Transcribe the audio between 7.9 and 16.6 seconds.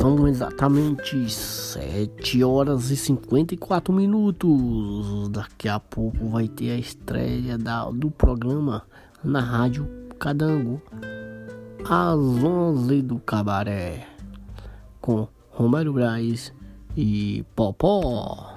do programa na Rádio Cadango, às 11 do Cabaré, com Romero Braz